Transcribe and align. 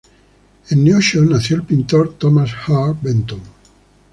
En 0.71 0.83
Neosho 0.83 1.21
nació 1.23 1.57
el 1.57 1.61
pintor 1.63 2.15
Thomas 2.15 2.49
Hart 2.65 3.03
Benton. 3.03 3.41